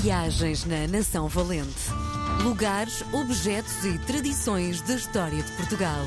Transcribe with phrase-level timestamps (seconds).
[0.00, 1.90] Viagens na Nação Valente.
[2.42, 6.04] Lugares, objetos e tradições da história de Portugal.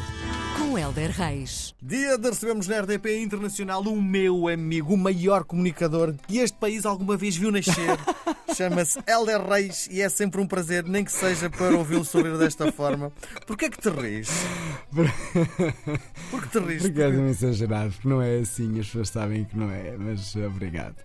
[0.57, 1.73] Com Helder Reis.
[1.81, 6.85] Dia de recebemos na RDP Internacional o meu amigo, o maior comunicador que este país
[6.85, 7.97] alguma vez viu nascer.
[8.55, 12.71] Chama-se Helder Reis e é sempre um prazer, nem que seja para ouvi-lo sorrir desta
[12.71, 13.11] forma.
[13.47, 14.29] Porquê é que te rires?
[16.29, 16.83] Por que te rires?
[16.83, 20.35] Porque és um exagerado, porque não é assim, as pessoas sabem que não é, mas
[20.35, 20.95] obrigado.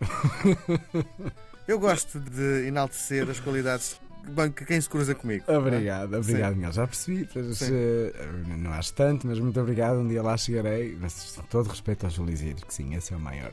[1.67, 5.45] Eu gosto de enaltecer as qualidades bem, que quem se cruza comigo.
[5.49, 6.57] Obrigado, obrigado, Sim.
[6.57, 6.73] Miguel.
[6.73, 7.75] Já percebi, mas, Sim.
[7.75, 8.13] eh,
[8.59, 9.99] não acho tanto, mas muito obrigado.
[9.99, 13.53] Um dia lá chegarei, mas todo respeito aos Julizir, que sim, esse é o maior.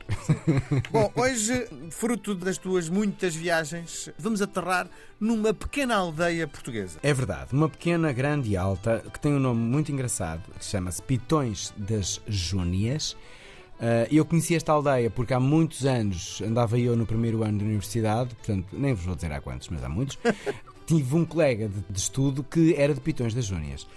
[0.92, 7.00] Bom, hoje, fruto das tuas muitas viagens, vamos aterrar numa pequena aldeia portuguesa.
[7.04, 11.02] É verdade, uma pequena, grande e alta, que tem um nome muito engraçado, que chama-se
[11.02, 13.16] Pitões das Júnias.
[13.82, 17.66] Uh, eu conheci esta aldeia porque há muitos anos andava eu no primeiro ano de
[17.66, 20.20] universidade, portanto, nem vos vou dizer há quantos, mas há muitos.
[20.86, 23.88] Tive um colega de, de estudo que era de Pitões das Júnias.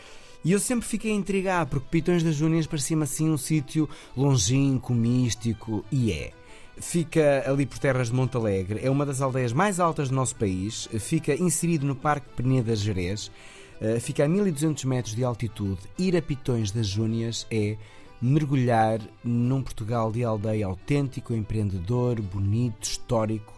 [0.42, 5.84] E eu sempre fiquei intrigado porque Pitões das Júnias parecia-me assim um sítio longínquo, místico,
[5.92, 6.32] e é.
[6.78, 10.88] Fica ali por terras de Montalegre, é uma das aldeias mais altas do nosso país,
[10.98, 13.30] fica inserido no Parque Peneda Jerez,
[13.80, 15.80] eh, fica a 1200 metros de altitude.
[15.98, 17.76] Ir a Pitões das Júnias é
[18.24, 23.52] mergulhar num Portugal de aldeia autêntico, empreendedor, bonito, histórico.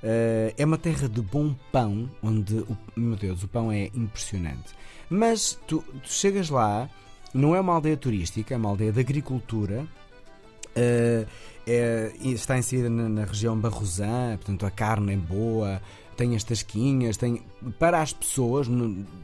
[0.00, 4.74] Eh, é uma terra de bom pão, onde, o, meu Deus, o pão é impressionante.
[5.10, 6.88] Mas tu, tu chegas lá,
[7.34, 9.84] não é uma aldeia turística, é uma aldeia de agricultura.
[10.76, 11.26] Eh,
[11.66, 15.82] é- está inserida na, na região Barrosã, portanto a carne é boa,
[16.16, 17.42] tem as tasquinhas, tem
[17.78, 18.68] para as pessoas,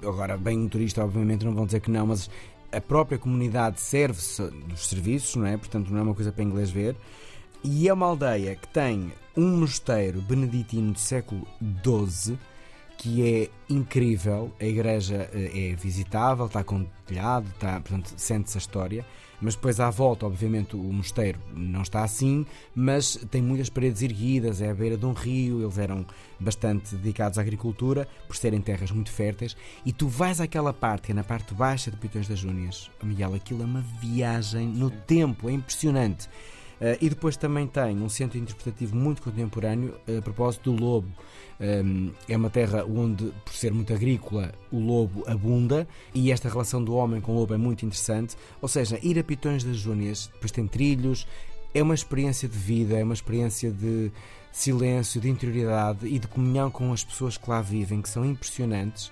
[0.02, 2.28] agora bem um turista obviamente não vão dizer que não, mas
[2.72, 5.56] a própria comunidade serve-se dos serviços, não é?
[5.56, 6.96] Portanto não é uma coisa para inglês ver.
[7.64, 11.46] E é uma aldeia que tem um mosteiro beneditino do século
[11.84, 12.38] XII
[12.98, 14.52] que é incrível.
[14.60, 19.06] A igreja eh, é visitável, está com telhado, está, portanto, sente-se a história.
[19.40, 22.44] Mas depois à volta, obviamente, o mosteiro não está assim,
[22.74, 26.04] mas tem muitas paredes erguidas, é à beira de um rio, eles eram
[26.40, 29.56] bastante dedicados à agricultura, por serem terras muito férteis,
[29.86, 33.32] e tu vais àquela parte, que é na parte baixa de Pitões das Júnias, Miguel,
[33.34, 36.28] aquilo é uma viagem no tempo, é impressionante.
[36.80, 41.08] Uh, e depois também tem um centro interpretativo muito contemporâneo uh, a propósito do lobo.
[41.60, 46.82] Um, é uma terra onde, por ser muito agrícola, o lobo abunda e esta relação
[46.82, 48.36] do homem com o lobo é muito interessante.
[48.62, 51.26] Ou seja, ir a Pitões das Júnias, depois tem trilhos,
[51.74, 54.12] é uma experiência de vida, é uma experiência de
[54.52, 59.10] silêncio, de interioridade e de comunhão com as pessoas que lá vivem, que são impressionantes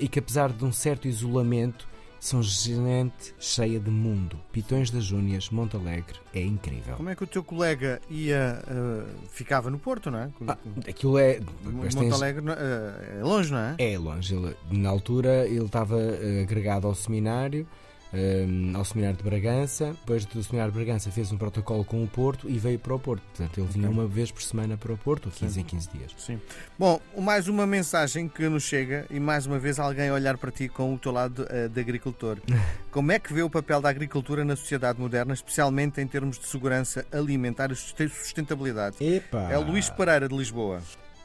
[0.00, 1.88] e que, apesar de um certo isolamento,
[2.20, 4.38] são gente cheia de mundo.
[4.52, 6.94] Pitões das Júnias, Montalegre, é incrível.
[6.96, 10.30] Como é que o teu colega ia, eh, ficava no Porto, não é?
[10.46, 10.58] Ah,
[10.88, 11.40] aquilo é.
[11.64, 13.74] depois tens- Monte Alegre eh, é longe, não é?
[13.78, 14.34] É longe.
[14.34, 17.66] Ele, na altura ele estava eh, agregado ao seminário,
[18.12, 19.90] eh, ao seminário de Bragança.
[20.00, 22.98] Depois do seminário de Bragança fez um protocolo com o Porto e veio para o
[22.98, 23.22] Porto.
[23.34, 23.98] Portanto, ele vinha Ok.
[23.98, 26.14] uma vez por semana para o Porto, 15 em 15 dias.
[26.18, 26.40] Sim.
[26.78, 30.50] Bom, mais uma mensagem que nos chega e mais uma vez alguém a olhar para
[30.50, 32.38] ti com o teu lado eh, de agricultor.
[32.90, 36.46] Como é que vê o papel da agricultura na sociedade moderna, especialmente em termos de
[36.46, 38.96] segurança alimentar e susten- sustentabilidade?
[39.00, 39.48] Epa!
[39.50, 40.82] É o Luís Pereira de Lisboa.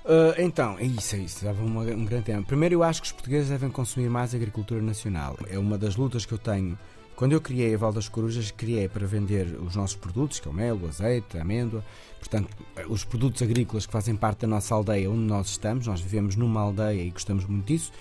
[0.07, 1.43] Ah, então, é isso, é isso.
[1.45, 2.43] Dava uma- um grande tema.
[2.43, 5.37] Primeiro, eu acho que os portugueses devem consumir mais agricultura nacional.
[5.49, 6.77] É uma das lutas que eu tenho.
[7.15, 10.51] Quando eu criei a Val das Corujas, criei para vender os nossos produtos, que é
[10.51, 11.83] o mel, o azeite, a amêndoa.
[12.19, 12.49] Portanto,
[12.89, 15.87] os produtos agrícolas que fazem parte da nossa aldeia onde nós estamos.
[15.87, 17.91] Nós vivemos numa aldeia e gostamos muito disso.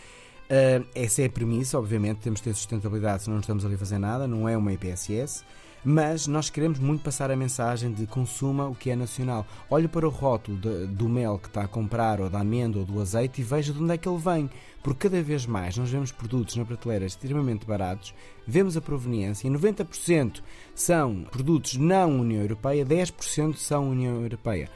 [0.50, 3.78] Ah, essa é a premissa, obviamente, temos de ter sustentabilidade, senão não estamos ali a
[3.78, 5.44] fazer nada, não é uma IPSS.
[5.84, 9.46] Mas nós queremos muito passar a mensagem de consuma o que é nacional.
[9.68, 12.86] Olhe para o rótulo de- do mel que está a comprar, ou da amêndoa, ou
[12.86, 14.48] do azeite, e veja de onde é que ele vem.
[14.82, 18.14] Porque cada vez mais nós vemos produtos na prateleira extremamente baratos,
[18.46, 20.42] vemos a proveniência, e 90%
[20.74, 24.68] são produtos não União Europeia, 10% são União Europeia.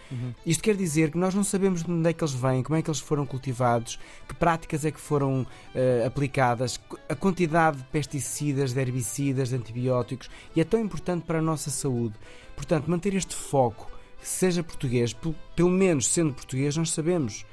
[0.46, 2.82] Isto quer dizer que nós não sabemos de onde é que eles vêm, como é
[2.82, 3.98] que eles foram cultivados,
[4.28, 10.30] que práticas é que foram eh, aplicadas, a quantidade de pesticidas, de herbicidas, de antibióticos,
[10.54, 12.14] e é tão importante para a nossa saúde.
[12.56, 13.90] Portanto, manter este foco,
[14.22, 17.44] seja português, pel- pelo menos sendo português, nós sabemos.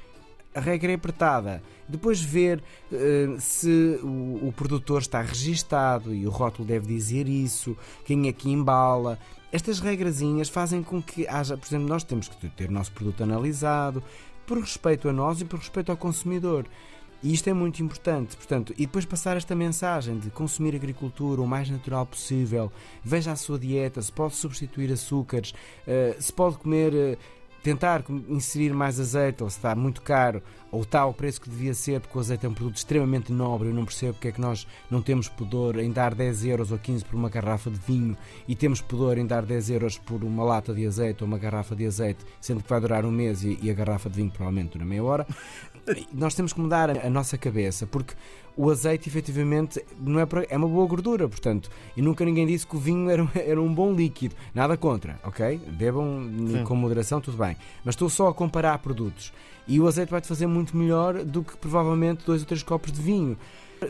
[0.56, 1.62] A regra é apertada.
[1.86, 7.76] Depois ver eh, se o, o produtor está registado e o rótulo deve dizer isso,
[8.06, 9.18] quem é que embala.
[9.52, 13.22] Estas regrazinhas fazem com que haja, por exemplo, nós temos que ter o nosso produto
[13.22, 14.02] analisado,
[14.46, 16.64] por respeito a nós e por respeito ao consumidor.
[17.22, 21.46] E isto é muito importante, portanto, e depois passar esta mensagem de consumir agricultura o
[21.46, 22.70] mais natural possível,
[23.02, 25.52] veja a sua dieta, se pode substituir açúcares,
[25.86, 27.18] eh, se pode comer eh,
[27.62, 31.74] tentar inserir mais azeite, ou se está muito caro, ou está ao preço que devia
[31.74, 33.68] ser, porque o azeite é um produto extremamente nobre.
[33.68, 36.78] Eu não percebo porque é que nós não temos pudor em dar 10 euros ou
[36.78, 38.16] 15 por uma garrafa de vinho
[38.46, 41.74] e temos pudor em dar 10 euros por uma lata de azeite ou uma garrafa
[41.74, 44.84] de azeite, sendo que vai durar um mês e, a garrafa de vinho provavelmente dura
[44.84, 45.26] meia hora.
[46.12, 48.14] Nós temos que mudar a nossa cabeça, porque
[48.56, 52.66] o azeite efetivamente não é, para, é uma boa gordura, portanto, e nunca ninguém disse
[52.66, 54.34] que o vinho era, era um bom líquido.
[54.54, 55.60] Nada contra, ok?
[55.68, 56.64] Bebam Sim.
[56.64, 57.56] com moderação, tudo bem.
[57.84, 59.32] Mas estou só a comparar produtos.
[59.68, 63.00] E o azeite vai-te fazer muito melhor do que provavelmente dois ou três copos de
[63.00, 63.36] vinho.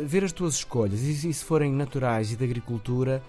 [0.03, 3.23] Ver as tuas escolhas, e se forem naturais e de agricultura,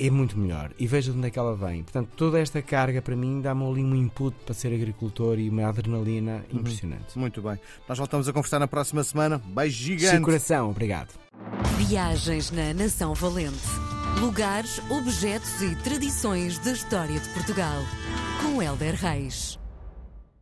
[0.00, 0.70] é muito melhor.
[0.78, 1.82] E veja de onde é que ela vem.
[1.82, 5.68] Portanto, toda esta carga para mim dá-me ali um input para ser agricultor e uma
[5.68, 6.60] adrenalina uhum.
[6.60, 7.18] impressionante.
[7.18, 7.58] Muito bem.
[7.86, 9.38] Nós voltamos a conversar na próxima semana.
[9.38, 10.16] Beijo gigante.
[10.16, 11.12] De coração, obrigado.
[11.76, 13.58] Viagens na Nação Valente.
[14.20, 17.82] Lugares, objetos e tradições da história de Portugal.
[18.42, 19.59] Com Helder Reis.